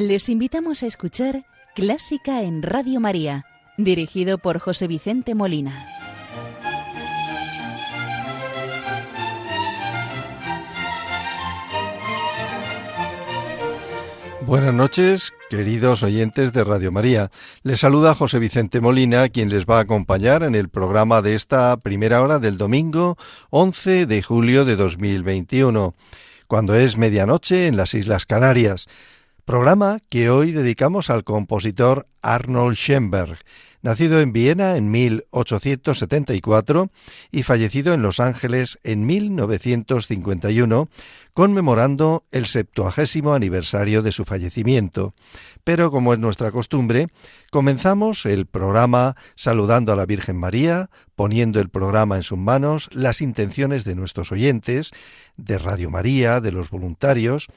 Les 0.00 0.30
invitamos 0.30 0.82
a 0.82 0.86
escuchar 0.86 1.44
Clásica 1.74 2.42
en 2.42 2.62
Radio 2.62 3.00
María, 3.00 3.44
dirigido 3.76 4.38
por 4.38 4.58
José 4.58 4.86
Vicente 4.86 5.34
Molina. 5.34 5.86
Buenas 14.46 14.72
noches, 14.72 15.34
queridos 15.50 16.02
oyentes 16.02 16.54
de 16.54 16.64
Radio 16.64 16.90
María. 16.90 17.30
Les 17.62 17.80
saluda 17.80 18.14
José 18.14 18.38
Vicente 18.38 18.80
Molina, 18.80 19.28
quien 19.28 19.50
les 19.50 19.66
va 19.66 19.76
a 19.76 19.82
acompañar 19.82 20.44
en 20.44 20.54
el 20.54 20.70
programa 20.70 21.20
de 21.20 21.34
esta 21.34 21.76
primera 21.76 22.22
hora 22.22 22.38
del 22.38 22.56
domingo 22.56 23.18
11 23.50 24.06
de 24.06 24.22
julio 24.22 24.64
de 24.64 24.76
2021, 24.76 25.94
cuando 26.46 26.74
es 26.74 26.96
medianoche 26.96 27.66
en 27.66 27.76
las 27.76 27.92
Islas 27.92 28.24
Canarias. 28.24 28.88
Programa 29.50 29.98
que 30.08 30.30
hoy 30.30 30.52
dedicamos 30.52 31.10
al 31.10 31.24
compositor 31.24 32.06
Arnold 32.22 32.76
Schoenberg, 32.76 33.36
nacido 33.82 34.20
en 34.20 34.32
Viena 34.32 34.76
en 34.76 34.92
1874 34.92 36.88
y 37.32 37.42
fallecido 37.42 37.92
en 37.92 38.00
Los 38.00 38.20
Ángeles 38.20 38.78
en 38.84 39.06
1951, 39.06 40.88
conmemorando 41.34 42.22
el 42.30 42.46
septuagésimo 42.46 43.34
aniversario 43.34 44.02
de 44.02 44.12
su 44.12 44.24
fallecimiento. 44.24 45.14
Pero 45.64 45.90
como 45.90 46.12
es 46.12 46.20
nuestra 46.20 46.52
costumbre, 46.52 47.08
comenzamos 47.50 48.26
el 48.26 48.46
programa 48.46 49.16
saludando 49.34 49.92
a 49.92 49.96
la 49.96 50.06
Virgen 50.06 50.36
María, 50.36 50.90
poniendo 51.16 51.58
el 51.58 51.70
programa 51.70 52.14
en 52.14 52.22
sus 52.22 52.38
manos, 52.38 52.88
las 52.92 53.20
intenciones 53.20 53.84
de 53.84 53.96
nuestros 53.96 54.30
oyentes, 54.30 54.92
de 55.36 55.58
Radio 55.58 55.90
María, 55.90 56.40
de 56.40 56.52
los 56.52 56.70
voluntarios, 56.70 57.48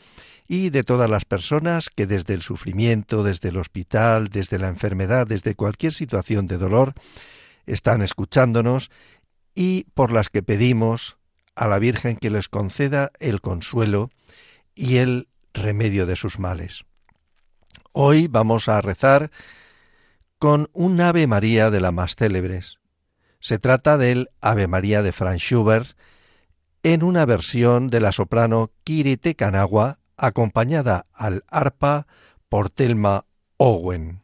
y 0.47 0.69
de 0.69 0.83
todas 0.83 1.09
las 1.09 1.25
personas 1.25 1.89
que 1.89 2.05
desde 2.05 2.33
el 2.33 2.41
sufrimiento, 2.41 3.23
desde 3.23 3.49
el 3.49 3.57
hospital, 3.57 4.29
desde 4.29 4.59
la 4.59 4.67
enfermedad, 4.67 5.27
desde 5.27 5.55
cualquier 5.55 5.93
situación 5.93 6.47
de 6.47 6.57
dolor, 6.57 6.93
están 7.65 8.01
escuchándonos 8.01 8.91
y 9.55 9.85
por 9.93 10.11
las 10.11 10.29
que 10.29 10.43
pedimos 10.43 11.17
a 11.55 11.67
la 11.67 11.79
Virgen 11.79 12.17
que 12.17 12.29
les 12.29 12.49
conceda 12.49 13.11
el 13.19 13.41
consuelo 13.41 14.09
y 14.75 14.97
el 14.97 15.27
remedio 15.53 16.05
de 16.05 16.15
sus 16.15 16.39
males. 16.39 16.83
Hoy 17.91 18.27
vamos 18.27 18.69
a 18.69 18.81
rezar 18.81 19.31
con 20.39 20.69
un 20.73 20.99
Ave 20.99 21.27
María 21.27 21.69
de 21.69 21.79
las 21.79 21.93
más 21.93 22.15
célebres. 22.15 22.79
Se 23.39 23.59
trata 23.59 23.97
del 23.97 24.29
Ave 24.41 24.67
María 24.67 25.03
de 25.03 25.11
Franz 25.11 25.41
Schubert 25.41 25.95
en 26.81 27.03
una 27.03 27.25
versión 27.25 27.87
de 27.87 28.01
la 28.01 28.11
soprano 28.11 28.71
Kirite 28.83 29.35
Kanagua 29.35 29.99
acompañada 30.17 31.05
al 31.13 31.43
arpa 31.47 32.07
por 32.49 32.69
Telma 32.69 33.25
Owen. 33.57 34.22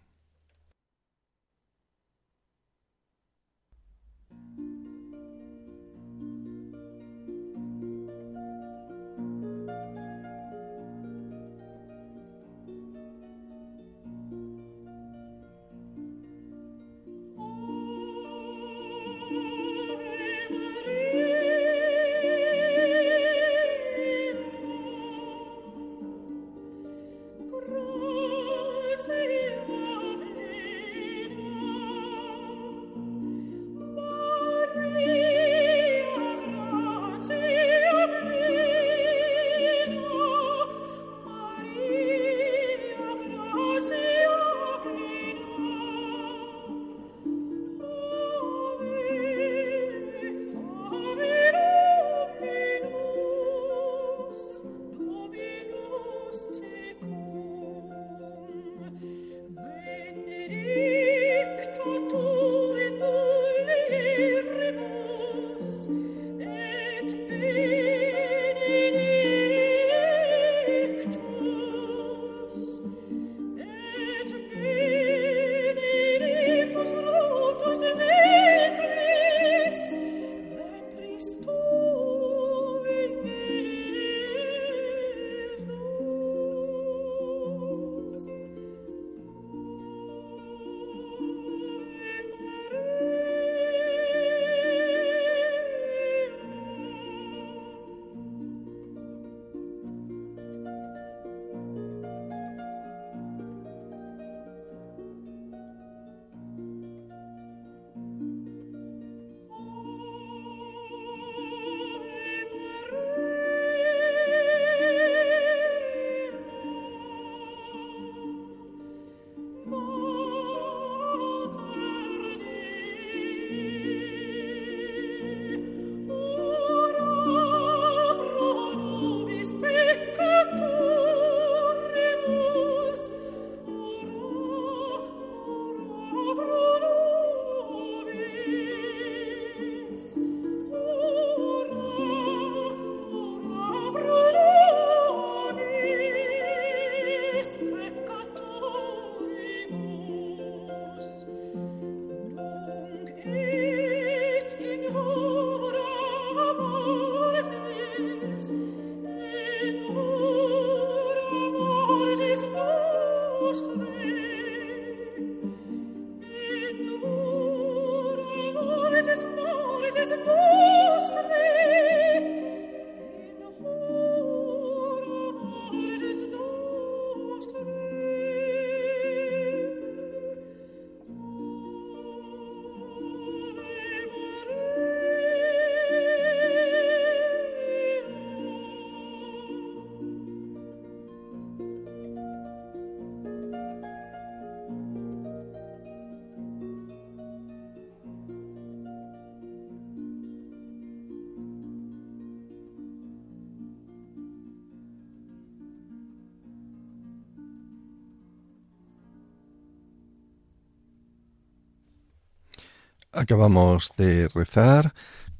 Acabamos 213.12 213.92
de 213.98 214.28
rezar 214.28 214.94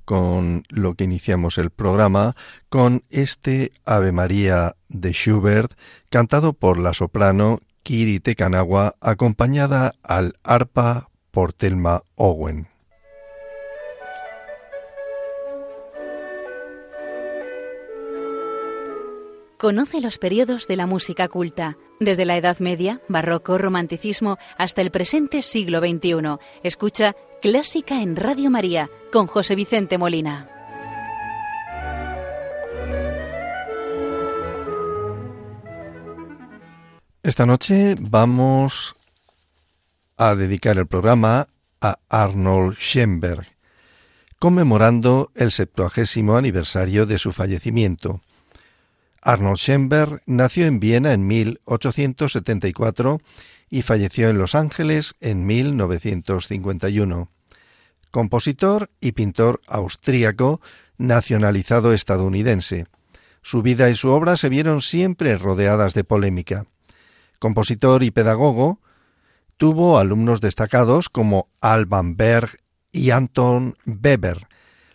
con 0.06 0.64
lo 0.70 0.96
que 0.96 1.04
iniciamos 1.04 1.60
el 1.60 1.70
programa, 1.70 2.36
con 2.70 3.04
este 3.12 3.72
Ave 3.86 4.12
María 4.12 4.76
de 4.88 5.12
Schubert, 5.12 5.74
cantado 6.10 6.54
por 6.54 6.80
la 6.80 6.96
soprano 6.96 7.60
Kiri 7.84 8.20
Tekanawa, 8.20 8.96
acompañada 9.02 9.94
al 10.02 10.34
arpa 10.44 11.10
por 11.30 11.54
Telma 11.54 12.02
Owen. 12.16 12.66
Conoce 19.60 20.00
los 20.00 20.18
periodos 20.18 20.68
de 20.68 20.78
la 20.78 20.88
música 20.88 21.28
culta, 21.28 21.78
desde 22.00 22.24
la 22.24 22.38
Edad 22.38 22.60
Media, 22.60 23.02
Barroco, 23.10 23.58
Romanticismo, 23.58 24.38
hasta 24.58 24.82
el 24.82 24.90
presente 24.90 25.42
siglo 25.42 25.80
XXI. 25.80 26.38
Escucha 26.64 27.14
Clásica 27.42 28.02
en 28.02 28.18
Radio 28.18 28.50
María 28.50 28.90
con 29.14 29.26
José 29.26 29.56
Vicente 29.56 29.98
Molina. 29.98 30.50
Esta 37.24 37.46
noche 37.46 37.96
vamos 37.98 38.98
a 40.18 40.36
dedicar 40.36 40.78
el 40.78 40.88
programa 40.88 41.48
a 41.80 42.00
Arnold 42.10 42.76
Schoenberg, 42.78 43.48
conmemorando 44.38 45.32
el 45.34 45.54
septuagésimo 45.54 46.36
aniversario 46.36 47.06
de 47.06 47.18
su 47.18 47.32
fallecimiento. 47.32 48.20
Arnold 49.22 49.58
Schoenberg 49.58 50.22
nació 50.26 50.66
en 50.66 50.82
Viena 50.82 51.14
en 51.14 51.26
1874 51.26 53.22
y 53.70 53.84
falleció 53.84 54.30
en 54.30 54.38
Los 54.38 54.56
Ángeles 54.56 55.16
en 55.20 55.46
1951. 55.46 57.30
Compositor 58.12 58.90
y 59.00 59.12
pintor 59.12 59.62
austríaco, 59.68 60.62
nacionalizado 60.98 61.94
estadounidense. 61.94 62.88
Su 63.42 63.62
vida 63.62 63.90
y 63.90 63.96
su 63.96 64.10
obra 64.10 64.38
se 64.38 64.50
vieron 64.50 64.82
siempre 64.82 65.38
rodeadas 65.38 65.94
de 65.94 66.04
polémica. 66.04 66.66
Compositor 67.38 68.04
y 68.04 68.12
pedagogo, 68.12 68.82
tuvo 69.58 70.00
alumnos 70.00 70.42
destacados 70.42 71.10
como 71.10 71.50
Alban 71.62 72.18
Berg 72.18 72.58
y 72.92 73.12
Anton 73.12 73.76
Weber, 73.86 74.48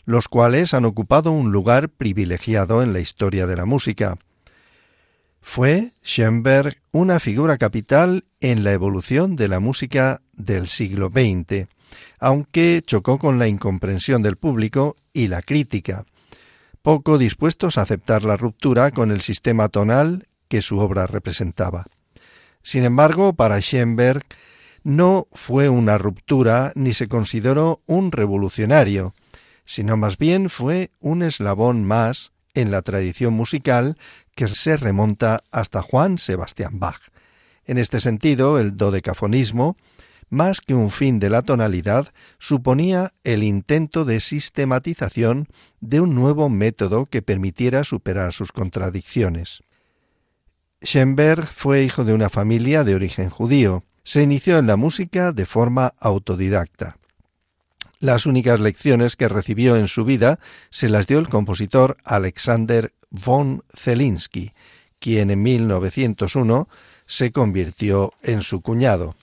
los 0.05 0.29
cuales 0.29 0.75
han 0.75 0.85
ocupado 0.85 1.31
un 1.31 1.53
lugar 1.53 1.89
privilegiado 1.89 2.83
en 2.83 2.93
la 2.93 3.01
historia 3.01 3.47
de 3.47 3.57
la 3.57 3.65
música. 3.65 4.19
Fue 5.47 5.93
Schoenberg 6.03 6.79
una 6.91 7.21
figura 7.21 7.59
capital 7.59 8.25
en 8.41 8.65
la 8.65 8.73
evolución 8.73 9.37
de 9.37 9.47
la 9.47 9.61
música 9.61 10.21
del 10.33 10.67
siglo 10.67 11.13
XX, 11.15 11.69
aunque 12.19 12.83
chocó 12.85 13.19
con 13.19 13.39
la 13.39 13.47
incomprensión 13.47 14.23
del 14.23 14.37
público 14.37 14.97
y 15.13 15.29
la 15.29 15.43
crítica, 15.43 16.07
poco 16.83 17.19
dispuestos 17.19 17.79
a 17.79 17.83
aceptar 17.83 18.25
la 18.25 18.37
ruptura 18.37 18.91
con 18.91 19.13
el 19.13 19.21
sistema 19.21 19.69
tonal 19.69 20.27
que 20.49 20.61
su 20.61 20.79
obra 20.79 21.07
representaba. 21.07 21.85
Sin 22.63 22.83
embargo, 22.83 23.35
para 23.35 23.61
Schoenberg 23.61 24.25
no 24.83 25.29
fue 25.31 25.69
una 25.69 25.99
ruptura 25.99 26.73
ni 26.75 26.95
se 26.95 27.07
consideró 27.07 27.81
un 27.87 28.11
revolucionario, 28.11 29.15
sino 29.67 29.97
más 29.97 30.19
bien 30.19 30.49
fue 30.49 30.91
un 31.01 31.23
eslabón 31.23 31.85
más 31.85 32.34
en 32.55 32.71
la 32.71 32.83
tradición 32.83 33.35
musical 33.35 33.97
que 34.35 34.49
se 34.49 34.77
remonta 34.77 35.45
hasta 35.51 35.83
Juan 35.83 36.19
Sebastián 36.19 36.79
Bach. 36.79 37.01
En 37.67 37.79
este 37.79 38.01
sentido, 38.01 38.59
el 38.59 38.77
dodecafonismo, 38.77 39.77
más 40.29 40.61
que 40.61 40.75
un 40.75 40.91
fin 40.91 41.19
de 41.19 41.31
la 41.31 41.43
tonalidad, 41.43 42.13
suponía 42.39 43.13
el 43.25 43.43
intento 43.43 44.05
de 44.05 44.21
sistematización 44.21 45.49
de 45.81 46.01
un 46.01 46.15
nuevo 46.15 46.49
método 46.49 47.07
que 47.07 47.23
permitiera 47.23 47.85
superar 47.85 48.33
sus 48.33 48.53
contradicciones. 48.53 49.63
Schoenberg 50.83 51.47
fue 51.47 51.83
hijo 51.83 52.05
de 52.05 52.13
una 52.13 52.29
familia 52.29 52.85
de 52.85 52.95
origen 52.95 53.31
judío. 53.31 53.85
Se 54.03 54.23
inició 54.23 54.59
en 54.59 54.67
la 54.67 54.77
música 54.77 55.33
de 55.33 55.47
forma 55.47 55.95
autodidacta. 55.99 56.99
Las 58.05 58.27
únicas 58.27 58.61
lecciones 58.61 59.17
que 59.17 59.29
recibió 59.29 59.77
en 59.77 59.89
su 59.89 60.05
vida 60.05 60.39
se 60.69 60.91
las 60.91 61.07
dio 61.07 61.19
el 61.19 61.31
compositor 61.31 61.97
Alexander 62.05 62.93
von 63.09 63.65
Zelinsky, 63.75 64.53
quien 64.99 65.31
en 65.31 65.43
1901 65.43 66.69
se 67.07 67.33
convirtió 67.33 68.13
en 68.23 68.43
su 68.43 68.61
cuñado. 68.61 69.17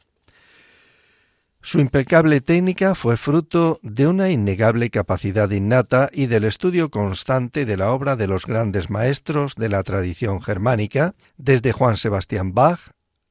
Su 1.62 1.80
impecable 1.80 2.42
técnica 2.42 2.96
fue 2.96 3.18
fruto 3.18 3.80
de 3.84 4.08
una 4.08 4.32
innegable 4.32 4.90
capacidad 4.90 5.52
innata 5.52 6.10
y 6.12 6.26
del 6.26 6.46
estudio 6.46 6.90
constante 6.90 7.68
de 7.68 7.78
la 7.78 7.92
obra 7.92 8.16
de 8.16 8.26
los 8.26 8.48
grandes 8.48 8.90
maestros 8.90 9.54
de 9.54 9.70
la 9.70 9.84
tradición 9.84 10.42
germánica, 10.42 11.14
desde 11.38 11.72
Juan 11.72 11.98
Sebastián 11.98 12.56
Bach 12.56 12.80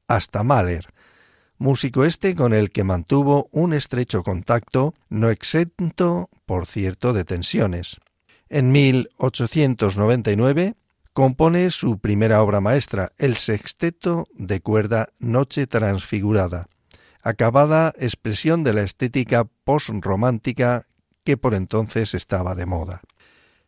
hasta 0.07 0.43
Mahler, 0.43 0.87
músico 1.61 2.03
este 2.03 2.35
con 2.35 2.53
el 2.53 2.71
que 2.71 2.83
mantuvo 2.83 3.47
un 3.51 3.73
estrecho 3.73 4.23
contacto, 4.23 4.95
no 5.09 5.29
exento, 5.29 6.31
por 6.47 6.65
cierto, 6.65 7.13
de 7.13 7.23
tensiones. 7.23 8.01
En 8.49 8.71
1899 8.71 10.73
compone 11.13 11.69
su 11.69 11.99
primera 11.99 12.41
obra 12.41 12.61
maestra, 12.61 13.11
el 13.17 13.35
sexteto 13.35 14.27
de 14.33 14.61
cuerda 14.61 15.09
Noche 15.19 15.67
Transfigurada, 15.67 16.67
acabada 17.21 17.93
expresión 17.99 18.63
de 18.63 18.73
la 18.73 18.81
estética 18.81 19.43
postromántica 19.63 20.87
que 21.23 21.37
por 21.37 21.53
entonces 21.53 22.15
estaba 22.15 22.55
de 22.55 22.65
moda. 22.65 23.01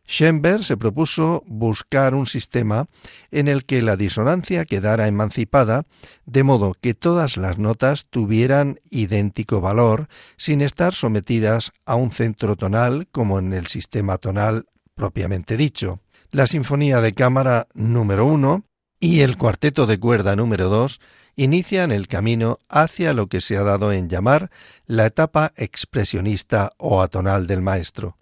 Schoenberg 0.06 0.64
se 0.64 0.76
propuso 0.76 1.42
buscar 1.46 2.14
un 2.14 2.26
sistema 2.26 2.86
en 3.30 3.48
el 3.48 3.64
que 3.64 3.80
la 3.80 3.96
disonancia 3.96 4.64
quedara 4.66 5.08
emancipada, 5.08 5.84
de 6.26 6.42
modo 6.42 6.74
que 6.78 6.94
todas 6.94 7.36
las 7.36 7.58
notas 7.58 8.06
tuvieran 8.10 8.80
idéntico 8.90 9.60
valor, 9.60 10.08
sin 10.36 10.60
estar 10.60 10.94
sometidas 10.94 11.72
a 11.86 11.94
un 11.94 12.12
centro 12.12 12.56
tonal 12.56 13.08
como 13.12 13.38
en 13.38 13.52
el 13.54 13.66
sistema 13.66 14.18
tonal 14.18 14.66
propiamente 14.94 15.56
dicho. 15.56 16.00
La 16.30 16.46
Sinfonía 16.46 17.00
de 17.00 17.14
Cámara 17.14 17.68
número 17.74 18.26
1 18.26 18.64
y 19.00 19.20
el 19.20 19.38
Cuarteto 19.38 19.86
de 19.86 19.98
Cuerda 19.98 20.36
número 20.36 20.68
2 20.68 21.00
inician 21.36 21.92
el 21.92 22.08
camino 22.08 22.58
hacia 22.68 23.12
lo 23.12 23.28
que 23.28 23.40
se 23.40 23.56
ha 23.56 23.62
dado 23.62 23.92
en 23.92 24.08
llamar 24.08 24.50
la 24.86 25.06
etapa 25.06 25.52
expresionista 25.56 26.72
o 26.76 27.02
atonal 27.02 27.46
del 27.46 27.62
maestro. 27.62 28.16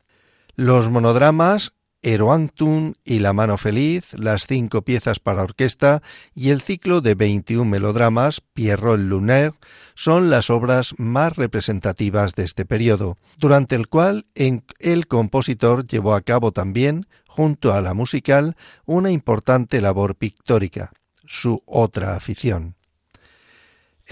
Los 0.55 0.91
monodramas 0.91 1.73
Eroantun 2.03 2.97
y 3.05 3.21
La 3.21 3.33
mano 3.33 3.57
feliz, 3.57 4.13
las 4.19 4.47
cinco 4.47 4.83
piezas 4.83 5.19
para 5.19 5.43
orquesta 5.43 6.03
y 6.35 6.51
el 6.51 6.61
ciclo 6.61 7.01
de 7.01 7.15
21 7.15 7.65
melodramas 7.65 8.41
Pierrot 8.41 8.99
Lunaire 8.99 9.55
son 9.95 10.29
las 10.29 10.51
obras 10.51 10.95
más 10.99 11.37
representativas 11.37 12.35
de 12.35 12.43
este 12.43 12.67
periodo, 12.67 13.17
durante 13.39 13.77
el 13.77 13.89
cual 13.89 14.27
el 14.35 15.07
compositor 15.07 15.87
llevó 15.87 16.15
a 16.15 16.21
cabo 16.21 16.53
también, 16.53 17.07
junto 17.27 17.73
a 17.73 17.81
la 17.81 17.95
musical, 17.95 18.57
una 18.85 19.11
importante 19.11 19.81
labor 19.81 20.17
pictórica, 20.17 20.93
su 21.25 21.63
otra 21.65 22.15
afición. 22.15 22.75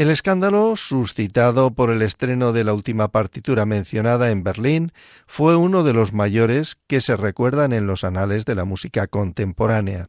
El 0.01 0.09
escándalo, 0.09 0.77
suscitado 0.77 1.73
por 1.73 1.91
el 1.91 2.01
estreno 2.01 2.55
de 2.55 2.65
la 2.65 2.73
última 2.73 3.09
partitura 3.09 3.67
mencionada 3.67 4.31
en 4.31 4.43
Berlín, 4.43 4.93
fue 5.27 5.57
uno 5.57 5.83
de 5.83 5.93
los 5.93 6.15
mayores 6.15 6.79
que 6.87 7.03
se 7.03 7.19
recuerdan 7.19 7.75
en 7.75 7.87
los 7.87 8.03
anales 8.03 8.47
de 8.47 8.55
la 8.55 8.65
música 8.65 9.09
contemporánea. 9.09 10.09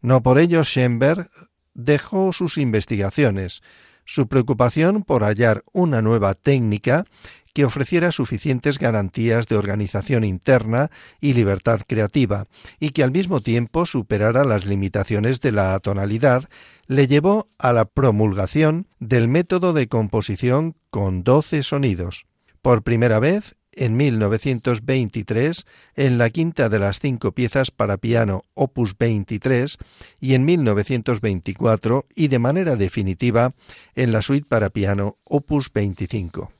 No 0.00 0.22
por 0.22 0.38
ello 0.38 0.64
Schoenberg 0.64 1.28
dejó 1.74 2.32
sus 2.32 2.56
investigaciones, 2.56 3.60
su 4.06 4.28
preocupación 4.28 5.02
por 5.02 5.24
hallar 5.24 5.62
una 5.74 6.00
nueva 6.00 6.32
técnica 6.32 7.04
que 7.52 7.64
ofreciera 7.64 8.12
suficientes 8.12 8.78
garantías 8.78 9.46
de 9.46 9.56
organización 9.56 10.24
interna 10.24 10.90
y 11.20 11.34
libertad 11.34 11.80
creativa, 11.86 12.46
y 12.80 12.90
que 12.90 13.02
al 13.02 13.12
mismo 13.12 13.40
tiempo 13.40 13.86
superara 13.86 14.44
las 14.44 14.64
limitaciones 14.64 15.40
de 15.40 15.52
la 15.52 15.78
tonalidad, 15.80 16.48
le 16.86 17.06
llevó 17.06 17.46
a 17.58 17.72
la 17.72 17.84
promulgación 17.84 18.86
del 19.00 19.28
método 19.28 19.72
de 19.72 19.88
composición 19.88 20.74
con 20.90 21.24
doce 21.24 21.62
sonidos. 21.62 22.26
Por 22.62 22.82
primera 22.82 23.18
vez, 23.18 23.54
en 23.74 23.96
1923, 23.96 25.66
en 25.96 26.18
la 26.18 26.30
quinta 26.30 26.68
de 26.68 26.78
las 26.78 27.00
cinco 27.00 27.32
piezas 27.32 27.70
para 27.70 27.96
piano 27.96 28.42
opus 28.54 28.96
23 28.98 29.78
y 30.20 30.34
en 30.34 30.44
1924 30.44 32.06
y 32.14 32.28
de 32.28 32.38
manera 32.38 32.76
definitiva 32.76 33.54
en 33.94 34.12
la 34.12 34.22
suite 34.22 34.46
para 34.48 34.70
piano 34.70 35.16
opus 35.24 35.72
25. 35.72 36.52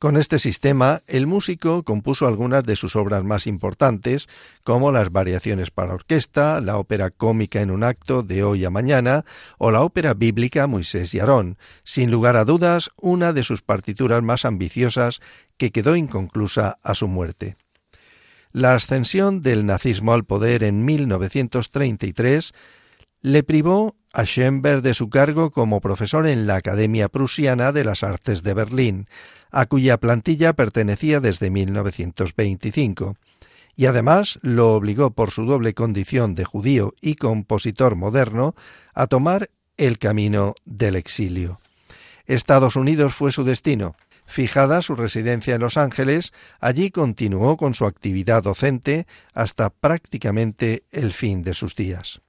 Con 0.00 0.16
este 0.16 0.38
sistema, 0.38 1.02
el 1.08 1.26
músico 1.26 1.82
compuso 1.82 2.26
algunas 2.26 2.64
de 2.64 2.74
sus 2.74 2.96
obras 2.96 3.22
más 3.22 3.46
importantes, 3.46 4.30
como 4.64 4.92
las 4.92 5.12
variaciones 5.12 5.70
para 5.70 5.92
orquesta, 5.92 6.62
la 6.62 6.78
ópera 6.78 7.10
cómica 7.10 7.60
en 7.60 7.70
un 7.70 7.84
acto 7.84 8.22
de 8.22 8.42
hoy 8.42 8.64
a 8.64 8.70
mañana 8.70 9.26
o 9.58 9.70
la 9.70 9.82
ópera 9.82 10.14
bíblica 10.14 10.66
Moisés 10.66 11.12
y 11.12 11.20
Aarón, 11.20 11.58
sin 11.84 12.10
lugar 12.10 12.38
a 12.38 12.46
dudas 12.46 12.88
una 12.96 13.34
de 13.34 13.42
sus 13.42 13.60
partituras 13.60 14.22
más 14.22 14.46
ambiciosas 14.46 15.20
que 15.58 15.70
quedó 15.70 15.94
inconclusa 15.94 16.78
a 16.82 16.94
su 16.94 17.06
muerte. 17.06 17.58
La 18.52 18.72
ascensión 18.74 19.42
del 19.42 19.66
nazismo 19.66 20.14
al 20.14 20.24
poder 20.24 20.64
en 20.64 20.82
1933 20.82 22.54
le 23.22 23.42
privó 23.42 23.96
a 24.12 24.24
Schoenberg 24.24 24.82
de 24.82 24.94
su 24.94 25.08
cargo 25.08 25.50
como 25.50 25.80
profesor 25.80 26.26
en 26.26 26.46
la 26.46 26.56
Academia 26.56 27.08
Prusiana 27.08 27.72
de 27.72 27.84
las 27.84 28.02
Artes 28.02 28.42
de 28.42 28.54
Berlín, 28.54 29.06
a 29.50 29.66
cuya 29.66 29.98
plantilla 29.98 30.54
pertenecía 30.54 31.20
desde 31.20 31.50
1925, 31.50 33.16
y 33.76 33.86
además 33.86 34.38
lo 34.42 34.74
obligó 34.74 35.10
por 35.12 35.30
su 35.30 35.44
doble 35.44 35.74
condición 35.74 36.34
de 36.34 36.44
judío 36.44 36.94
y 37.00 37.14
compositor 37.14 37.94
moderno 37.94 38.54
a 38.94 39.06
tomar 39.06 39.50
el 39.76 39.98
camino 39.98 40.54
del 40.64 40.96
exilio. 40.96 41.60
Estados 42.26 42.76
Unidos 42.76 43.14
fue 43.14 43.32
su 43.32 43.44
destino. 43.44 43.96
Fijada 44.26 44.82
su 44.82 44.94
residencia 44.94 45.56
en 45.56 45.60
Los 45.60 45.76
Ángeles, 45.76 46.32
allí 46.60 46.90
continuó 46.90 47.56
con 47.56 47.74
su 47.74 47.86
actividad 47.86 48.44
docente 48.44 49.06
hasta 49.34 49.70
prácticamente 49.70 50.84
el 50.92 51.12
fin 51.12 51.42
de 51.42 51.54
sus 51.54 51.74
días. 51.74 52.20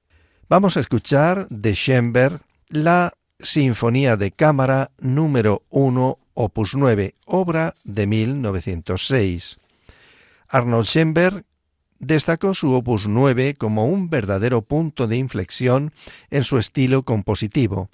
Vamos 0.52 0.76
a 0.76 0.80
escuchar 0.80 1.48
de 1.48 1.74
Schoenberg 1.74 2.42
la 2.68 3.14
Sinfonía 3.40 4.18
de 4.18 4.32
Cámara 4.32 4.90
número 4.98 5.62
1, 5.70 6.18
opus 6.34 6.74
9, 6.74 7.14
obra 7.24 7.74
de 7.84 8.06
1906. 8.06 9.58
Arnold 10.50 10.84
Schoenberg 10.84 11.46
destacó 12.00 12.52
su 12.52 12.70
opus 12.74 13.08
9 13.08 13.54
como 13.54 13.86
un 13.86 14.10
verdadero 14.10 14.60
punto 14.60 15.06
de 15.06 15.16
inflexión 15.16 15.94
en 16.30 16.44
su 16.44 16.58
estilo 16.58 17.04
compositivo. 17.04 17.88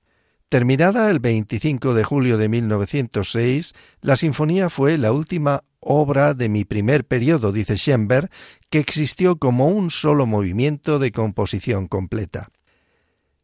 Terminada 0.48 1.10
el 1.10 1.18
25 1.18 1.92
de 1.92 2.04
julio 2.04 2.38
de 2.38 2.48
1906, 2.48 3.74
la 4.00 4.16
sinfonía 4.16 4.70
fue 4.70 4.96
la 4.96 5.12
última 5.12 5.62
obra 5.78 6.32
de 6.32 6.48
mi 6.48 6.64
primer 6.64 7.04
periodo, 7.04 7.52
dice 7.52 7.76
Schoenberg, 7.76 8.30
que 8.70 8.78
existió 8.78 9.36
como 9.36 9.68
un 9.68 9.90
solo 9.90 10.24
movimiento 10.24 10.98
de 10.98 11.12
composición 11.12 11.86
completa. 11.86 12.48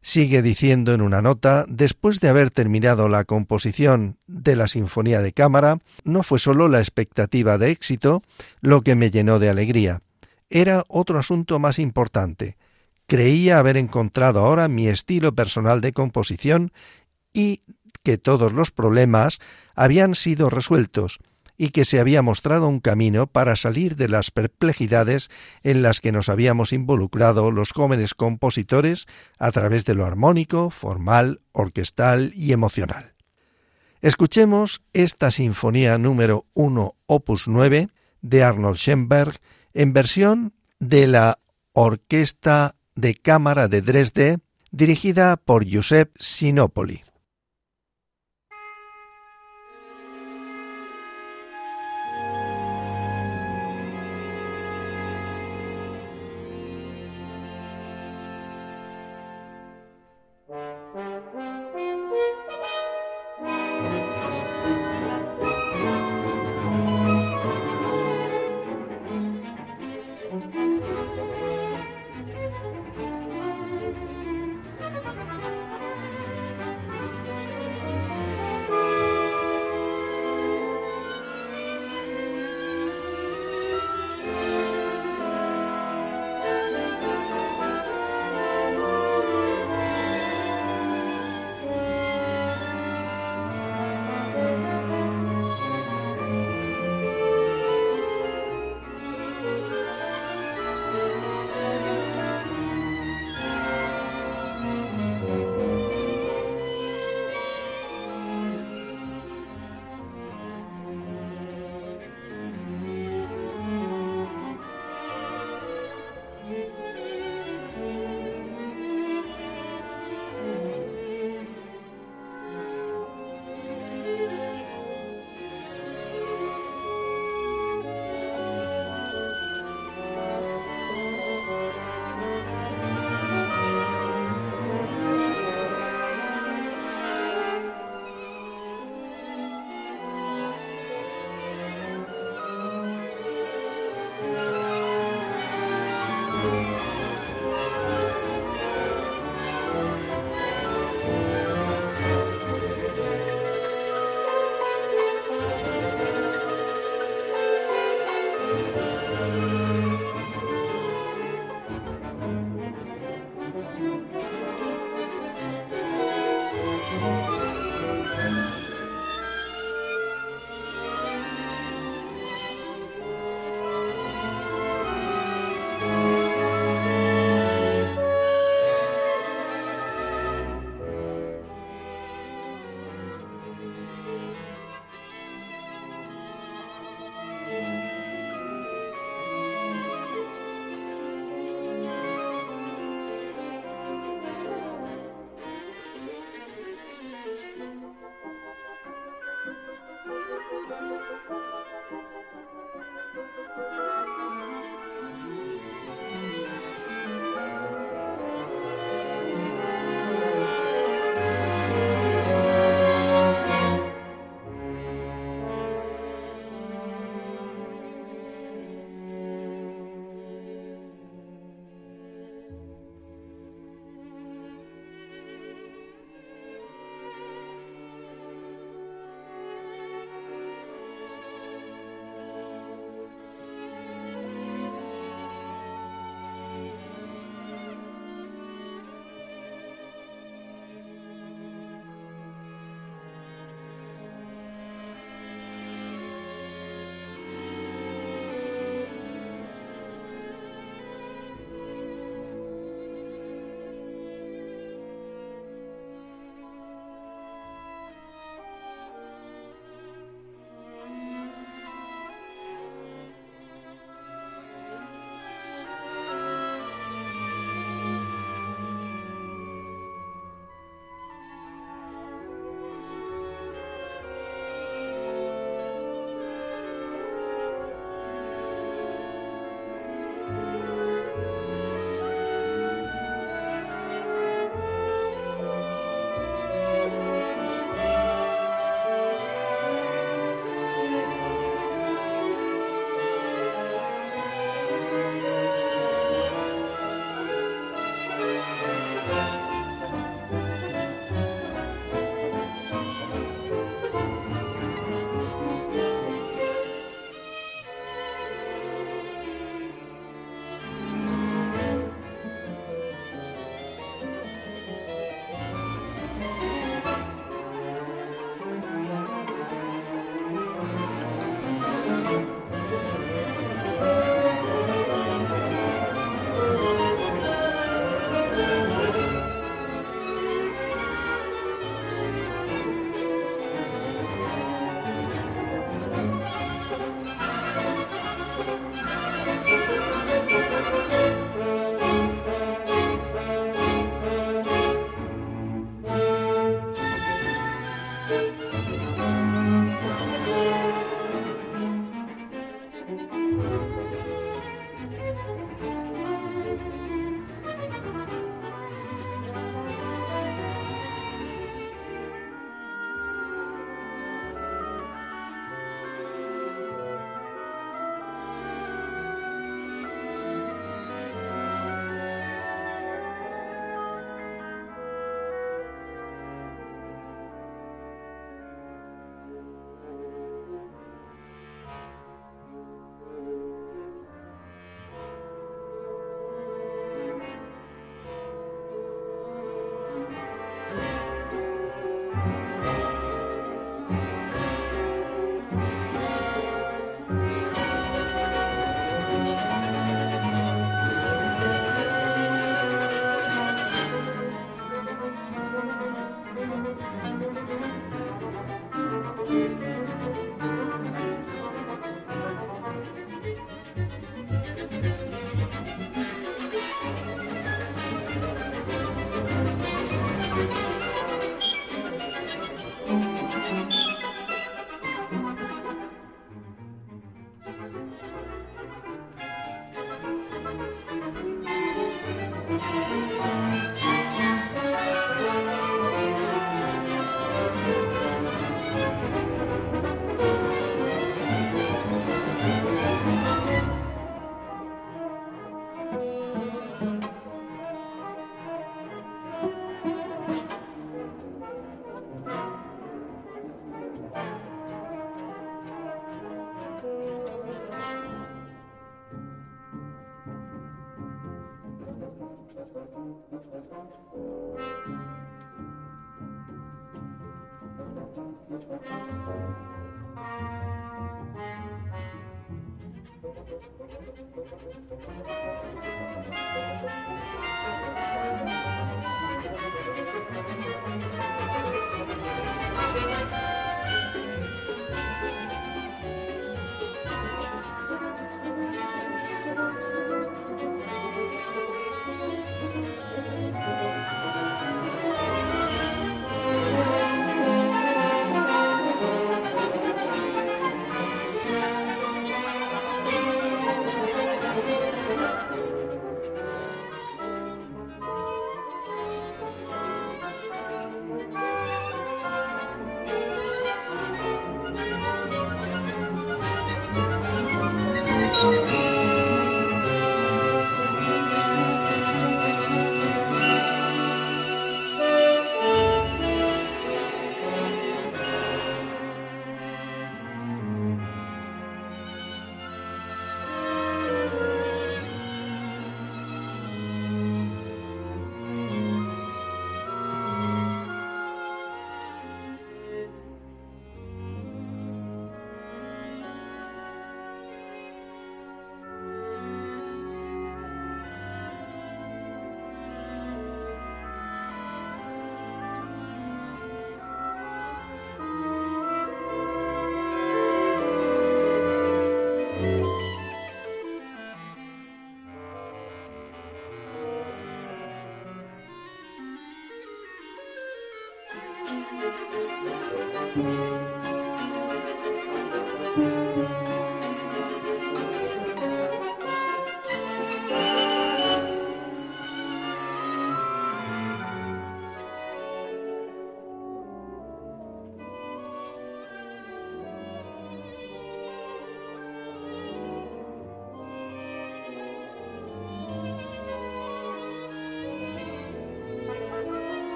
Sigue 0.00 0.40
diciendo 0.40 0.94
en 0.94 1.02
una 1.02 1.20
nota, 1.20 1.66
después 1.68 2.20
de 2.20 2.30
haber 2.30 2.50
terminado 2.50 3.10
la 3.10 3.24
composición 3.24 4.16
de 4.26 4.56
la 4.56 4.66
Sinfonía 4.66 5.20
de 5.20 5.32
Cámara, 5.32 5.80
no 6.04 6.22
fue 6.22 6.38
solo 6.38 6.68
la 6.68 6.78
expectativa 6.78 7.58
de 7.58 7.70
éxito 7.70 8.22
lo 8.62 8.80
que 8.80 8.94
me 8.94 9.10
llenó 9.10 9.38
de 9.38 9.50
alegría, 9.50 10.00
era 10.48 10.84
otro 10.88 11.18
asunto 11.18 11.58
más 11.58 11.78
importante. 11.78 12.56
Creía 13.06 13.58
haber 13.58 13.76
encontrado 13.76 14.40
ahora 14.40 14.68
mi 14.68 14.88
estilo 14.88 15.34
personal 15.34 15.80
de 15.80 15.92
composición 15.92 16.72
y 17.32 17.62
que 18.02 18.18
todos 18.18 18.52
los 18.52 18.70
problemas 18.70 19.38
habían 19.74 20.14
sido 20.14 20.50
resueltos, 20.50 21.18
y 21.56 21.68
que 21.68 21.84
se 21.84 22.00
había 22.00 22.22
mostrado 22.22 22.68
un 22.68 22.80
camino 22.80 23.26
para 23.26 23.56
salir 23.56 23.96
de 23.96 24.08
las 24.08 24.30
perplejidades 24.30 25.30
en 25.62 25.82
las 25.82 26.00
que 26.00 26.12
nos 26.12 26.28
habíamos 26.28 26.72
involucrado 26.72 27.50
los 27.50 27.72
jóvenes 27.72 28.14
compositores 28.14 29.06
a 29.38 29.52
través 29.52 29.84
de 29.84 29.94
lo 29.94 30.04
armónico, 30.04 30.70
formal, 30.70 31.40
orquestal 31.52 32.32
y 32.34 32.52
emocional. 32.52 33.14
Escuchemos 34.00 34.82
esta 34.92 35.30
sinfonía 35.30 35.96
número 35.96 36.46
1, 36.54 36.94
opus 37.06 37.48
9, 37.48 37.88
de 38.20 38.42
Arnold 38.42 38.76
Schoenberg, 38.76 39.38
en 39.72 39.92
versión 39.92 40.54
de 40.78 41.06
la 41.06 41.38
Orquesta 41.72 42.76
de 42.94 43.14
Cámara 43.14 43.68
de 43.68 43.82
Dresde, 43.82 44.38
dirigida 44.70 45.36
por 45.36 45.64
Giuseppe 45.64 46.12
Sinopoli. 46.18 47.02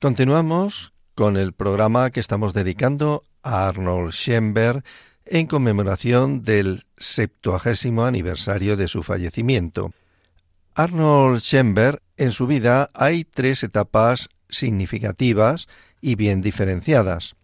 Continuamos 0.01 0.93
con 1.15 1.37
el 1.37 1.53
programa 1.53 2.09
que 2.09 2.19
estamos 2.19 2.53
dedicando 2.53 3.23
a 3.41 3.69
Arnold 3.69 4.11
Schoenberg 4.11 4.83
en 5.25 5.47
conmemoración 5.47 6.43
del 6.43 6.85
septuagésimo 6.97 8.05
aniversario 8.05 8.75
de 8.77 8.87
su 8.87 9.03
fallecimiento. 9.03 9.91
Arnold 10.75 11.39
Schoenberg, 11.39 12.01
en 12.17 12.31
su 12.31 12.47
vida 12.47 12.89
hay 12.93 13.23
tres 13.23 13.63
etapas 13.63 14.29
significativas 14.49 15.67
y 16.01 16.15
bien 16.15 16.41
diferenciadas. 16.41 17.35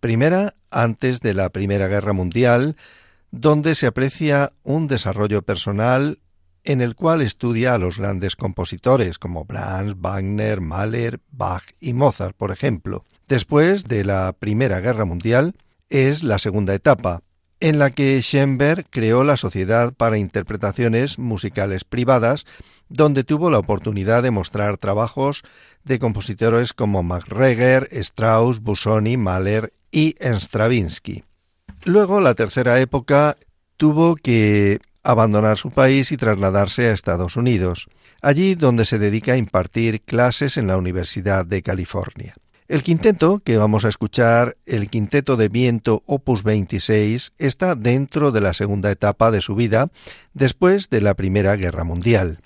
Primera, 0.00 0.54
antes 0.70 1.20
de 1.20 1.34
la 1.34 1.50
Primera 1.50 1.88
Guerra 1.88 2.12
Mundial, 2.12 2.76
donde 3.30 3.74
se 3.74 3.86
aprecia 3.86 4.52
un 4.62 4.88
desarrollo 4.88 5.42
personal 5.42 6.18
en 6.64 6.80
el 6.80 6.94
cual 6.94 7.22
estudia 7.22 7.74
a 7.74 7.78
los 7.78 7.98
grandes 7.98 8.36
compositores 8.36 9.18
como 9.18 9.44
Brahms, 9.44 9.94
Wagner, 9.98 10.60
Mahler, 10.60 11.20
Bach 11.30 11.64
y 11.80 11.92
Mozart, 11.92 12.36
por 12.36 12.50
ejemplo. 12.50 13.04
Después 13.28 13.84
de 13.84 14.04
la 14.04 14.34
Primera 14.38 14.80
Guerra 14.80 15.04
Mundial, 15.04 15.54
es 15.90 16.22
la 16.22 16.38
segunda 16.38 16.74
etapa, 16.74 17.22
en 17.60 17.78
la 17.78 17.90
que 17.90 18.20
Schoenberg 18.22 18.86
creó 18.88 19.22
la 19.22 19.36
Sociedad 19.36 19.92
para 19.92 20.16
Interpretaciones 20.16 21.18
Musicales 21.18 21.84
Privadas, 21.84 22.46
donde 22.88 23.22
tuvo 23.22 23.50
la 23.50 23.58
oportunidad 23.58 24.22
de 24.22 24.30
mostrar 24.30 24.78
trabajos 24.78 25.42
de 25.84 25.98
compositores 25.98 26.72
como 26.72 27.02
MacGregor, 27.02 27.88
Strauss, 27.90 28.60
Busoni, 28.60 29.16
Mahler 29.16 29.72
y 29.92 30.14
Stravinsky. 30.20 31.24
Luego, 31.84 32.20
la 32.20 32.34
tercera 32.34 32.80
época, 32.80 33.36
tuvo 33.76 34.16
que 34.16 34.80
abandonar 35.02 35.56
su 35.56 35.70
país 35.70 36.12
y 36.12 36.16
trasladarse 36.16 36.88
a 36.88 36.92
Estados 36.92 37.36
Unidos, 37.36 37.88
allí 38.20 38.54
donde 38.54 38.84
se 38.84 38.98
dedica 38.98 39.32
a 39.32 39.38
impartir 39.38 40.02
clases 40.02 40.56
en 40.56 40.66
la 40.66 40.76
Universidad 40.76 41.46
de 41.46 41.62
California. 41.62 42.34
El 42.70 42.84
quinteto 42.84 43.40
que 43.40 43.56
vamos 43.56 43.84
a 43.84 43.88
escuchar, 43.88 44.56
el 44.64 44.88
quinteto 44.88 45.36
de 45.36 45.48
viento 45.48 46.04
opus 46.06 46.44
26, 46.44 47.32
está 47.36 47.74
dentro 47.74 48.30
de 48.30 48.40
la 48.40 48.54
segunda 48.54 48.92
etapa 48.92 49.32
de 49.32 49.40
su 49.40 49.56
vida, 49.56 49.90
después 50.34 50.88
de 50.88 51.00
la 51.00 51.14
Primera 51.14 51.56
Guerra 51.56 51.82
Mundial. 51.82 52.38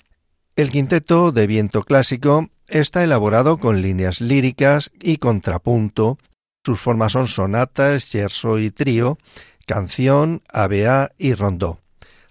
El 0.55 0.71
quinteto 0.71 1.31
de 1.31 1.45
viento 1.45 1.83
clásico 1.83 2.49
está 2.67 3.03
elaborado 3.03 3.59
con 3.59 3.83
líneas 3.83 4.19
líricas 4.19 4.89
y 4.99 5.17
contrapunto. 5.17 6.17
Sus 6.65 6.79
formas 6.79 7.11
son 7.11 7.27
sonatas, 7.27 8.05
scherzo 8.05 8.57
y 8.57 8.71
trío, 8.71 9.19
canción, 9.67 10.41
ABA 10.51 11.11
y 11.19 11.35
rondó. 11.35 11.81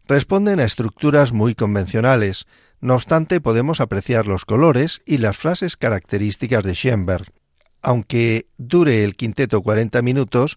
Responden 0.08 0.58
a 0.58 0.64
estructuras 0.64 1.32
muy 1.32 1.54
convencionales, 1.54 2.48
no 2.80 2.96
obstante 2.96 3.40
podemos 3.40 3.80
apreciar 3.80 4.26
los 4.26 4.44
colores 4.44 5.00
y 5.06 5.18
las 5.18 5.36
frases 5.36 5.76
características 5.76 6.64
de 6.64 6.74
Schoenberg. 6.74 7.32
Aunque 7.84 8.46
dure 8.56 9.04
el 9.04 9.14
quinteto 9.14 9.60
40 9.60 10.00
minutos, 10.00 10.56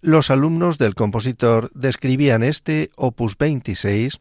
los 0.00 0.28
alumnos 0.28 0.76
del 0.76 0.96
compositor 0.96 1.70
describían 1.72 2.42
este 2.42 2.90
opus 2.96 3.38
26 3.38 4.20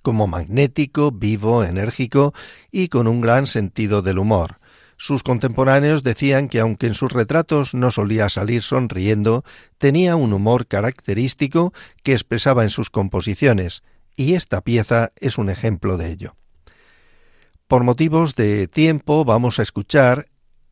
como 0.00 0.26
magnético, 0.26 1.12
vivo, 1.12 1.62
enérgico 1.62 2.32
y 2.72 2.88
con 2.88 3.06
un 3.06 3.20
gran 3.20 3.46
sentido 3.46 4.00
del 4.00 4.18
humor. 4.18 4.60
Sus 4.96 5.22
contemporáneos 5.22 6.02
decían 6.02 6.48
que 6.48 6.58
aunque 6.58 6.86
en 6.86 6.94
sus 6.94 7.12
retratos 7.12 7.74
no 7.74 7.90
solía 7.90 8.30
salir 8.30 8.62
sonriendo, 8.62 9.44
tenía 9.76 10.16
un 10.16 10.32
humor 10.32 10.66
característico 10.66 11.74
que 12.02 12.12
expresaba 12.12 12.62
en 12.62 12.70
sus 12.70 12.88
composiciones, 12.88 13.82
y 14.16 14.34
esta 14.34 14.62
pieza 14.62 15.12
es 15.20 15.36
un 15.36 15.50
ejemplo 15.50 15.98
de 15.98 16.12
ello. 16.12 16.36
Por 17.68 17.84
motivos 17.84 18.36
de 18.36 18.68
tiempo 18.68 19.26
vamos 19.26 19.58
a 19.58 19.62
escuchar 19.62 20.28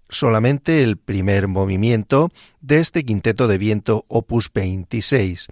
solamente 0.09 0.83
el 0.83 0.97
primer 0.97 1.49
movimiento 1.49 2.31
de 2.61 2.81
este 2.81 3.05
quinteto 3.05 3.49
de 3.49 3.59
viento 3.59 4.05
opus 4.09 4.51
26. 4.53 5.49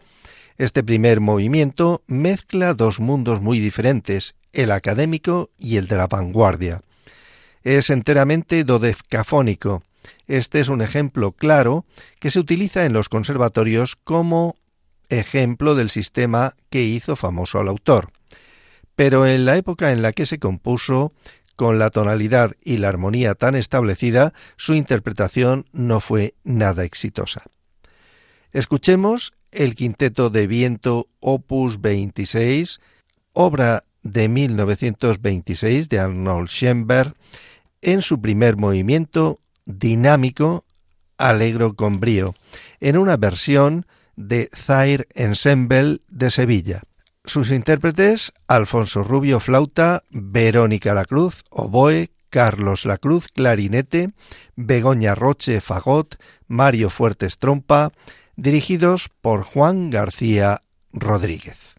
Este 0.59 0.83
primer 0.83 1.21
movimiento 1.21 2.03
mezcla 2.07 2.75
dos 2.75 3.01
mundos 3.01 3.41
muy 3.41 3.59
diferentes, 3.59 4.35
el 4.53 4.71
académico 4.71 5.51
y 5.59 5.77
el 5.77 5.89
de 5.89 5.97
la 5.97 6.07
vanguardia. 6.07 6.83
Es 7.63 7.91
enteramente 7.91 8.65
dodecafónico. 8.65 9.83
Este 10.27 10.61
es 10.61 10.69
un 10.69 10.83
ejemplo 10.83 11.33
claro 11.33 11.85
que 12.19 12.31
se 12.31 12.41
utiliza 12.41 12.85
en 12.85 12.93
los 12.93 13.09
conservatorios 13.09 13.97
como 13.97 14.57
ejemplo 15.09 15.75
del 15.75 15.91
sistema 15.91 16.55
que 16.71 16.83
hizo 16.83 17.17
famoso 17.17 17.59
al 17.59 17.69
autor. 17.69 18.11
Pero 18.97 19.27
en 19.27 19.45
la 19.45 19.57
época 19.57 19.93
en 19.93 20.03
la 20.03 20.13
que 20.13 20.27
se 20.27 20.39
compuso, 20.39 21.13
con 21.63 21.79
la 21.79 21.91
tonalidad 21.91 22.57
y 22.65 22.79
la 22.79 22.89
armonía 22.89 23.37
tan 23.37 23.55
establecida, 23.55 24.33
su 24.57 24.75
interpretación 24.75 25.67
no 25.71 26.01
fue 26.01 26.35
nada 26.43 26.83
exitosa. 26.83 27.45
Escuchemos 28.51 29.33
el 29.53 29.77
quinteto 29.77 30.29
de 30.29 30.49
viento 30.49 31.07
opus 31.21 31.81
26, 31.81 32.81
obra 33.33 33.85
de 34.03 34.29
1926 34.29 35.89
de 35.89 36.01
Arnold 36.01 36.49
Schoenberg, 36.49 37.15
en 37.81 38.03
su 38.03 38.21
primer 38.21 38.57
movimiento 38.57 39.39
dinámico, 39.65 40.65
alegro 41.17 41.77
con 41.77 42.01
brío, 42.01 42.35
en 42.81 42.99
una 42.99 43.17
versión 43.17 43.87
de 44.17 44.51
Zaire 44.53 45.07
Ensemble 45.15 46.01
de 46.09 46.33
Sevilla. 46.33 46.83
Sus 47.25 47.53
intérpretes, 47.53 48.33
Alfonso 48.49 49.05
Rubio 49.05 49.39
Flauta, 49.39 50.03
Verónica 50.11 50.93
Lacruz, 50.93 51.45
Oboe, 51.51 52.11
Carlos 52.31 52.85
Lacruz, 52.85 53.29
Clarinete, 53.29 54.11
Begoña 54.57 55.15
Roche, 55.15 55.61
Fagot, 55.61 56.17
Mario 56.49 56.91
Fuertes 56.91 57.39
Trompa, 57.39 57.93
dirigidos 58.35 59.09
por 59.21 59.45
Juan 59.45 59.91
García 59.91 60.63
Rodríguez. 60.93 61.72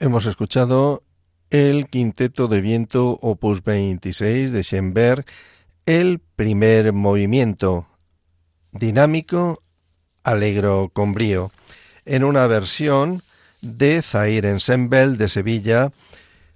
Hemos 0.00 0.26
escuchado 0.26 1.02
el 1.50 1.88
quinteto 1.88 2.46
de 2.46 2.60
viento 2.60 3.18
opus 3.20 3.64
26 3.64 4.52
de 4.52 4.62
Schoenberg, 4.62 5.24
el 5.86 6.20
primer 6.20 6.92
movimiento, 6.92 7.88
dinámico, 8.70 9.60
alegro 10.22 10.92
con 10.92 11.14
brío, 11.14 11.50
en 12.04 12.22
una 12.22 12.46
versión 12.46 13.22
de 13.60 14.00
Zaire 14.00 14.50
Ensemble 14.50 15.16
de 15.16 15.28
Sevilla, 15.28 15.90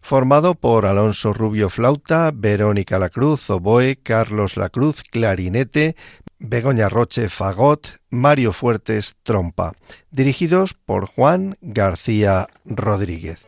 formado 0.02 0.54
por 0.54 0.86
Alonso 0.86 1.32
Rubio 1.32 1.68
Flauta, 1.68 2.30
Verónica 2.32 3.00
Lacruz 3.00 3.50
Oboe, 3.50 3.96
Carlos 3.96 4.56
Lacruz 4.56 5.02
Clarinete, 5.02 5.96
Begoña 6.44 6.88
Roche 6.88 7.28
Fagot, 7.28 8.00
Mario 8.10 8.52
Fuertes 8.52 9.14
Trompa, 9.22 9.74
dirigidos 10.10 10.74
por 10.74 11.06
Juan 11.06 11.56
García 11.60 12.48
Rodríguez. 12.64 13.46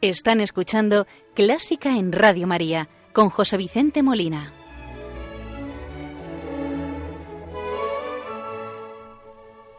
Están 0.00 0.40
escuchando 0.40 1.08
Clásica 1.34 1.98
en 1.98 2.12
Radio 2.12 2.46
María 2.46 2.88
con 3.12 3.30
José 3.30 3.56
Vicente 3.56 4.04
Molina. 4.04 4.54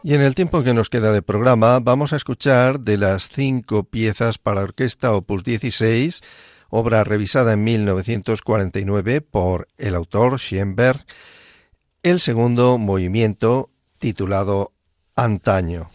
Y 0.04 0.14
en 0.14 0.20
el 0.20 0.34
tiempo 0.34 0.62
que 0.62 0.74
nos 0.74 0.90
queda 0.90 1.12
de 1.12 1.22
programa 1.22 1.78
vamos 1.80 2.12
a 2.12 2.16
escuchar 2.16 2.80
de 2.80 2.98
las 2.98 3.28
cinco 3.28 3.84
piezas 3.84 4.36
para 4.36 4.62
orquesta 4.62 5.12
opus 5.12 5.42
16, 5.42 6.22
obra 6.74 7.04
revisada 7.04 7.52
en 7.52 7.64
1949 7.64 9.20
por 9.20 9.68
el 9.76 9.94
autor 9.94 10.38
Schoenberg, 10.38 11.04
el 12.02 12.18
segundo 12.18 12.78
movimiento 12.78 13.68
titulado 13.98 14.72
Antaño. 15.14 15.90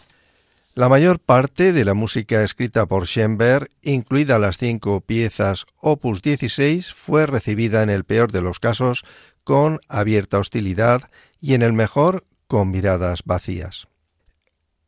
La 0.75 0.87
mayor 0.87 1.19
parte 1.19 1.73
de 1.73 1.83
la 1.83 1.95
música 1.95 2.43
escrita 2.43 2.85
por 2.85 3.07
Schoenberg, 3.07 3.71
incluida 3.81 4.37
las 4.37 4.59
cinco 4.59 5.01
piezas 5.01 5.65
opus 5.77 6.21
16, 6.21 6.93
fue 6.93 7.25
recibida 7.25 7.81
en 7.81 7.89
el 7.89 8.03
peor 8.03 8.31
de 8.31 8.43
los 8.43 8.59
casos 8.59 9.03
con 9.43 9.79
abierta 9.87 10.37
hostilidad 10.37 11.09
y 11.41 11.55
en 11.55 11.63
el 11.63 11.73
mejor 11.73 12.23
con 12.45 12.69
miradas 12.69 13.21
vacías. 13.25 13.87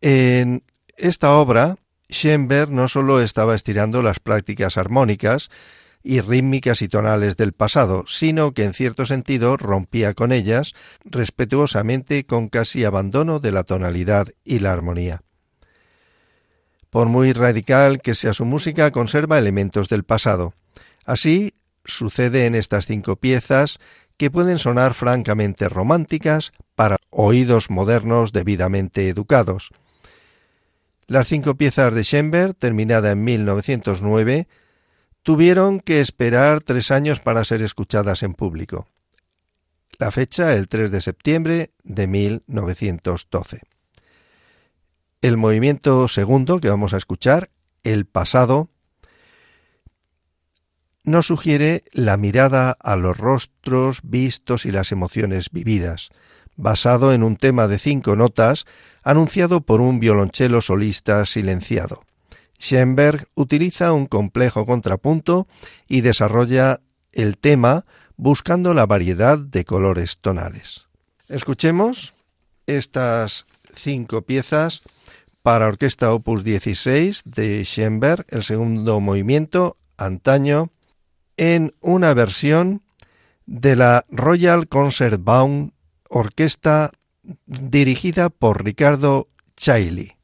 En 0.01 0.61
esta 0.97 1.35
obra, 1.35 1.77
Schoenberg 2.09 2.71
no 2.71 2.87
solo 2.87 3.21
estaba 3.21 3.55
estirando 3.55 4.01
las 4.01 4.19
prácticas 4.19 4.77
armónicas 4.77 5.49
y 6.03 6.21
rítmicas 6.21 6.81
y 6.81 6.87
tonales 6.87 7.37
del 7.37 7.53
pasado, 7.53 8.05
sino 8.07 8.53
que 8.53 8.63
en 8.63 8.73
cierto 8.73 9.05
sentido 9.05 9.57
rompía 9.57 10.13
con 10.13 10.31
ellas, 10.31 10.73
respetuosamente 11.05 12.25
con 12.25 12.49
casi 12.49 12.85
abandono 12.85 13.39
de 13.39 13.51
la 13.51 13.63
tonalidad 13.63 14.29
y 14.43 14.59
la 14.59 14.73
armonía. 14.73 15.21
Por 16.89 17.07
muy 17.07 17.33
radical 17.33 18.01
que 18.01 18.15
sea 18.15 18.33
su 18.33 18.45
música, 18.45 18.91
conserva 18.91 19.37
elementos 19.37 19.89
del 19.89 20.03
pasado. 20.03 20.53
Así 21.05 21.53
sucede 21.85 22.45
en 22.45 22.55
estas 22.55 22.85
cinco 22.87 23.15
piezas 23.15 23.79
que 24.17 24.31
pueden 24.31 24.57
sonar 24.57 24.95
francamente 24.95 25.69
románticas 25.69 26.51
para 26.75 26.97
oídos 27.09 27.69
modernos 27.69 28.31
debidamente 28.31 29.09
educados. 29.09 29.69
Las 31.09 31.27
cinco 31.27 31.55
piezas 31.55 31.91
de 31.95 32.03
Schoenberg, 32.03 32.53
terminada 32.53 33.09
en 33.09 33.23
1909, 33.23 34.47
tuvieron 35.23 35.79
que 35.79 36.01
esperar 36.01 36.61
tres 36.61 36.91
años 36.91 37.19
para 37.19 37.43
ser 37.43 37.63
escuchadas 37.63 38.21
en 38.21 38.35
público. 38.35 38.87
La 39.97 40.11
fecha, 40.11 40.53
el 40.53 40.67
3 40.67 40.91
de 40.91 41.01
septiembre 41.01 41.71
de 41.83 42.05
1912. 42.05 43.61
El 45.23 45.37
movimiento 45.37 46.07
segundo 46.07 46.59
que 46.59 46.69
vamos 46.69 46.93
a 46.93 46.97
escuchar, 46.97 47.49
el 47.83 48.05
pasado, 48.05 48.69
nos 51.05 51.25
sugiere 51.25 51.85
la 51.91 52.17
mirada 52.17 52.77
a 52.79 52.95
los 52.97 53.17
rostros 53.17 54.01
vistos 54.03 54.67
y 54.67 54.71
las 54.71 54.91
emociones 54.91 55.49
vividas, 55.49 56.11
basado 56.59 57.13
en 57.13 57.23
un 57.23 57.37
tema 57.37 57.67
de 57.67 57.79
cinco 57.79 58.17
notas 58.17 58.65
anunciado 59.01 59.61
por 59.61 59.79
un 59.79 59.99
violonchelo 59.99 60.61
solista 60.61 61.25
silenciado. 61.25 62.03
Schoenberg 62.59 63.27
utiliza 63.33 63.93
un 63.93 64.05
complejo 64.05 64.65
contrapunto 64.65 65.47
y 65.87 66.01
desarrolla 66.01 66.81
el 67.13 67.37
tema 67.37 67.85
buscando 68.17 68.73
la 68.73 68.85
variedad 68.85 69.39
de 69.39 69.63
colores 69.63 70.17
tonales. 70.19 70.87
Escuchemos 71.29 72.13
estas 72.67 73.45
cinco 73.73 74.23
piezas 74.23 74.81
para 75.41 75.67
orquesta 75.67 76.11
opus 76.11 76.43
16 76.43 77.23
de 77.23 77.63
Schoenberg, 77.63 78.25
el 78.27 78.43
segundo 78.43 78.99
movimiento, 78.99 79.77
antaño, 79.95 80.71
en 81.37 81.73
una 81.79 82.13
versión 82.13 82.81
de 83.45 83.77
la 83.77 84.05
Royal 84.09 84.67
Concertbaum 84.67 85.71
orquesta 86.09 86.91
dirigida 87.45 88.29
por 88.29 88.63
Ricardo 88.63 89.29
Chailly. 89.55 90.18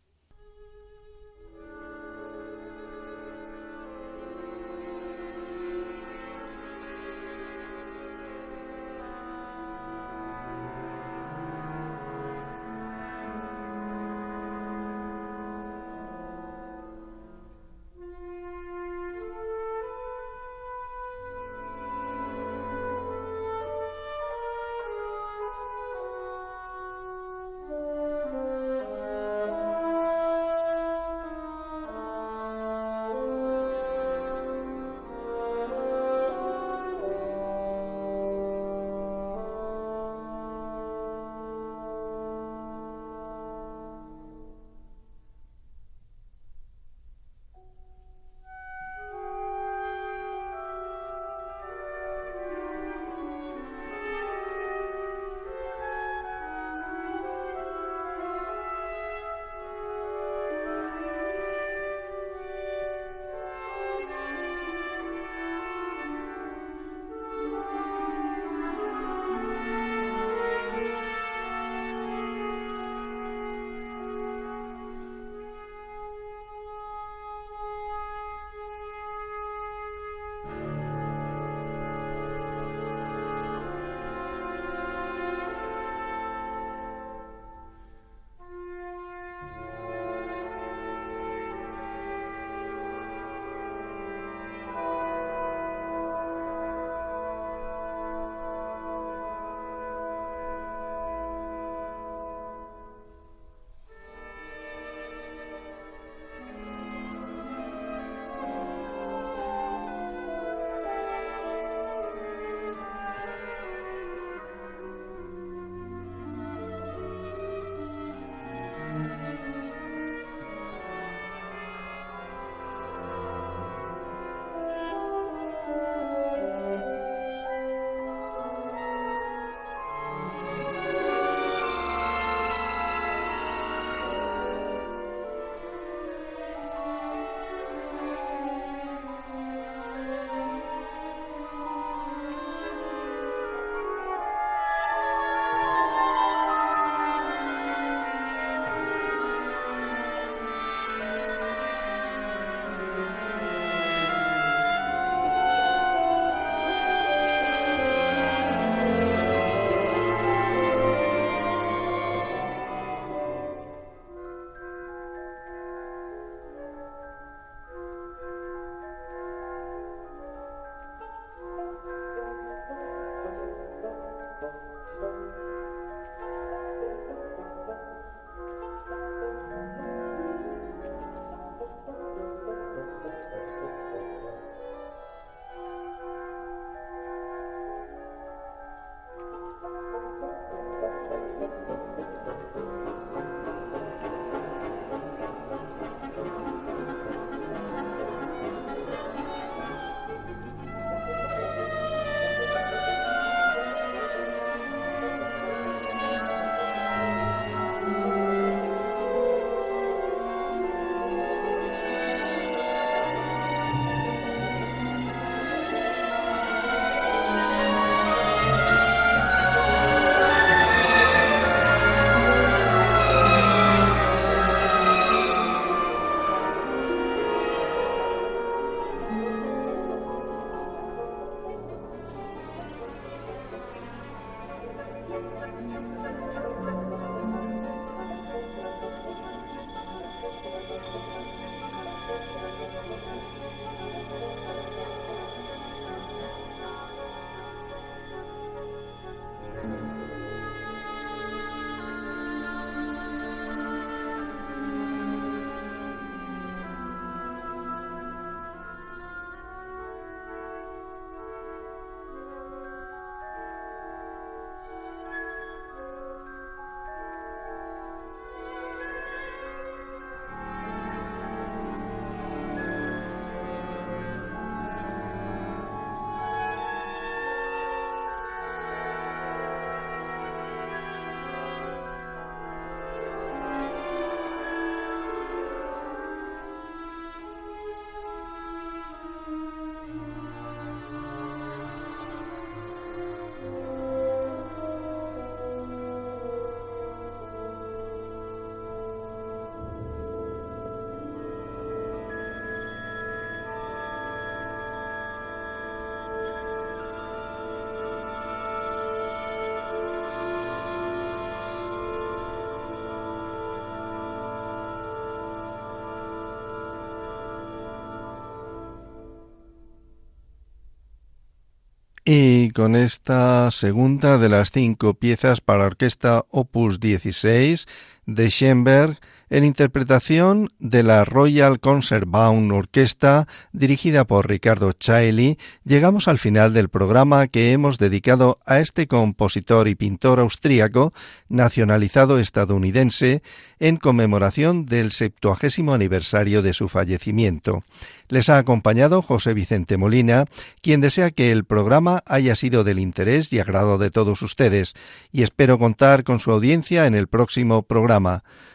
Y 322.08 322.52
con 322.52 322.76
esta 322.76 323.50
segunda 323.50 324.20
de 324.20 324.30
las 324.30 324.52
cinco 324.52 324.94
piezas 324.94 325.42
para 325.42 325.66
orquesta 325.66 326.24
opus 326.30 326.80
16 326.80 327.68
de 328.06 328.30
Schoenberg, 328.30 329.00
en 329.30 329.44
interpretación 329.44 330.50
de 330.60 330.84
la 330.84 331.04
Royal 331.04 331.60
Concertbaum 331.60 332.52
Orquesta 332.52 333.28
dirigida 333.54 334.06
por 334.06 334.30
Ricardo 334.30 334.72
Chailly, 334.72 335.38
llegamos 335.64 336.08
al 336.08 336.20
final 336.20 336.54
del 336.54 336.70
programa 336.70 337.28
que 337.28 337.52
hemos 337.52 337.80
dedicado 337.80 338.40
a 338.46 338.60
este 338.60 338.88
compositor 338.88 339.68
y 339.68 339.74
pintor 339.74 340.20
austríaco 340.20 340.94
nacionalizado 341.28 342.20
estadounidense 342.20 343.24
en 343.60 343.78
conmemoración 343.78 344.68
del 344.68 344.92
septuagésimo 344.92 345.74
aniversario 345.74 346.44
de 346.44 346.54
su 346.54 346.70
fallecimiento. 346.70 347.64
Les 348.08 348.30
ha 348.30 348.38
acompañado 348.38 349.02
José 349.02 349.34
Vicente 349.34 349.78
Molina, 349.78 350.26
quien 350.62 350.80
desea 350.80 351.10
que 351.10 351.32
el 351.32 351.44
programa 351.44 352.04
haya 352.06 352.36
sido 352.36 352.64
del 352.64 352.78
interés 352.78 353.34
y 353.34 353.40
agrado 353.40 353.80
de 353.80 353.90
todos 353.90 354.22
ustedes, 354.22 354.76
y 355.12 355.24
espero 355.24 355.58
contar 355.58 356.04
con 356.04 356.20
su 356.20 356.32
audiencia 356.32 356.86
en 356.86 356.94
el 356.94 357.08
próximo 357.08 357.64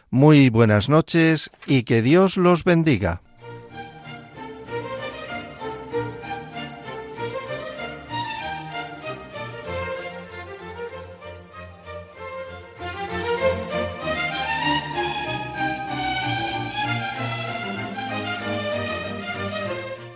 Muy 0.09 0.49
buenas 0.49 0.89
noches 0.89 1.49
y 1.65 1.83
que 1.83 2.01
Dios 2.01 2.37
los 2.37 2.63
bendiga. 2.63 3.21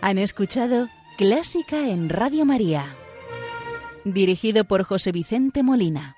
Han 0.01 0.19
escuchado 0.19 0.87
Clásica 1.17 1.89
en 1.89 2.09
Radio 2.09 2.45
María, 2.45 2.95
dirigido 4.03 4.65
por 4.65 4.83
José 4.83 5.11
Vicente 5.11 5.63
Molina. 5.63 6.14